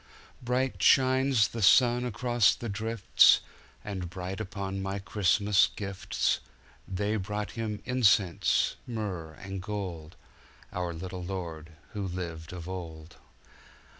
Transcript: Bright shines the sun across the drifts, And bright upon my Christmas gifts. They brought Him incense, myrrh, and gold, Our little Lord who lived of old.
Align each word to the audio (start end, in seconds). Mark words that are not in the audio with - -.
Bright 0.41 0.81
shines 0.81 1.49
the 1.49 1.61
sun 1.61 2.05
across 2.05 2.55
the 2.55 2.67
drifts, 2.69 3.41
And 3.85 4.09
bright 4.09 4.39
upon 4.41 4.81
my 4.81 4.97
Christmas 4.97 5.67
gifts. 5.67 6.39
They 6.87 7.17
brought 7.17 7.51
Him 7.51 7.83
incense, 7.85 8.77
myrrh, 8.87 9.33
and 9.33 9.61
gold, 9.61 10.15
Our 10.73 10.91
little 10.95 11.23
Lord 11.23 11.73
who 11.93 12.07
lived 12.07 12.51
of 12.51 12.67
old. 12.67 13.17